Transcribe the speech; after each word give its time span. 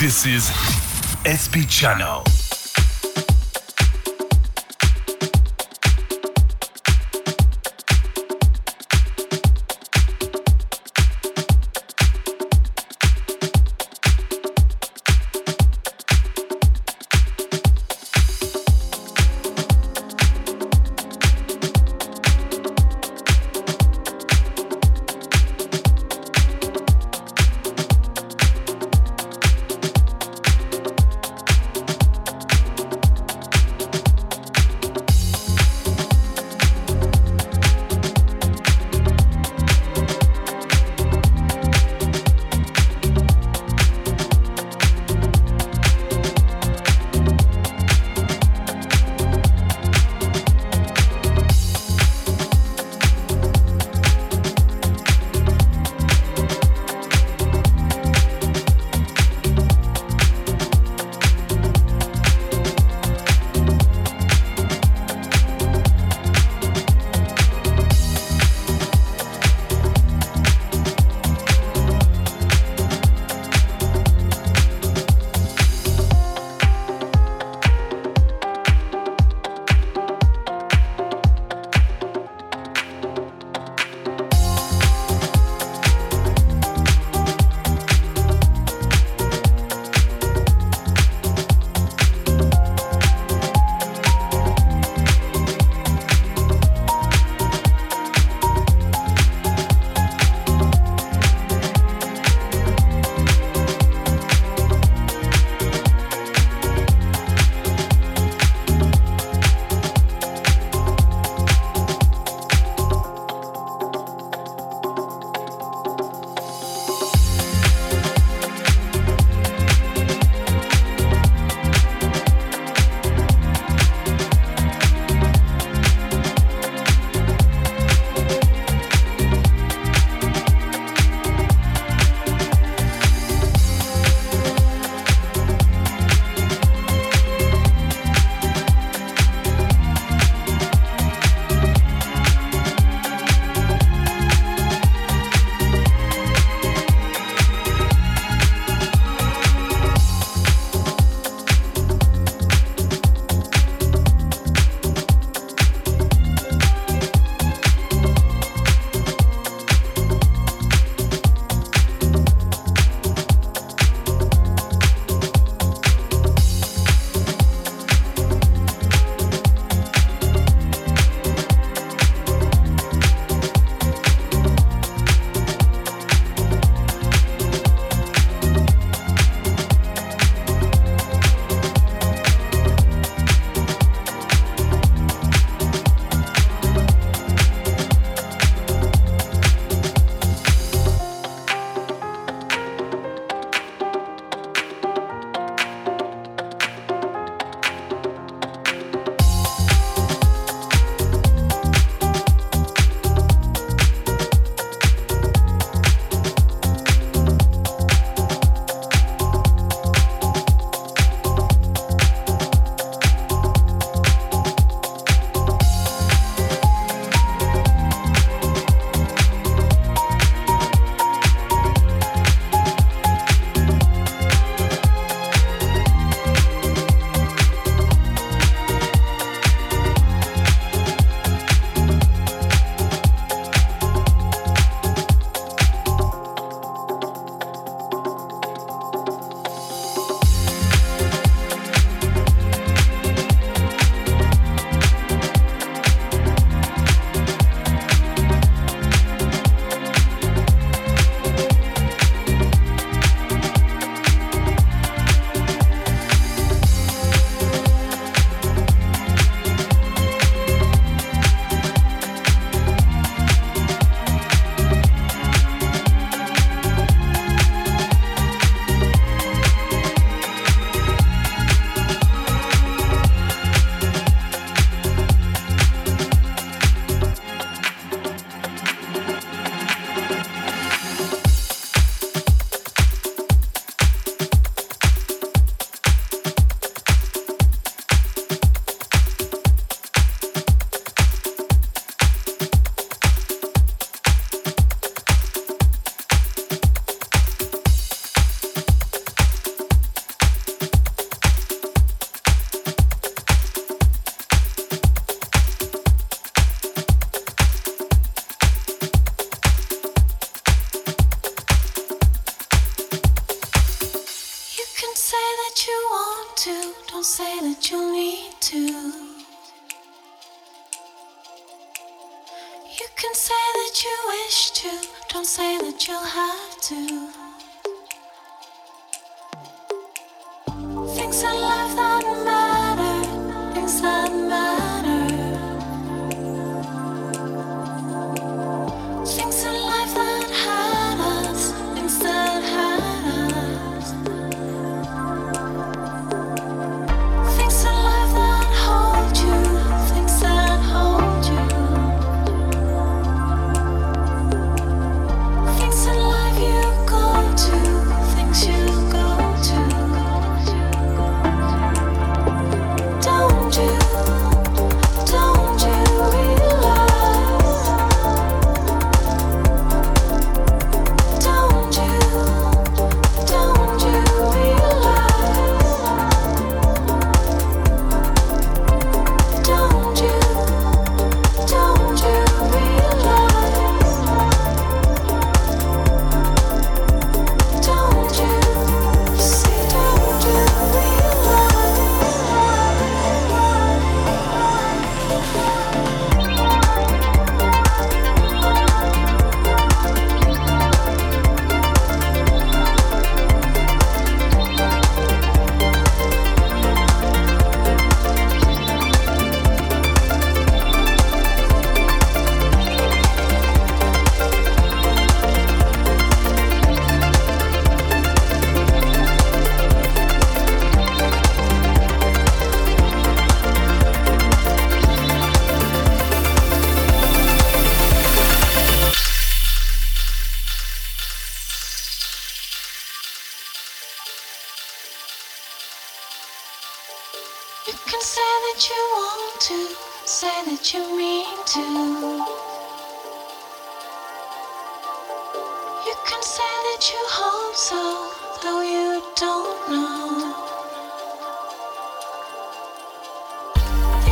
This 0.00 0.24
is 0.24 0.48
SP 1.28 1.68
Channel. 1.68 2.39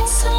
so 0.09 0.38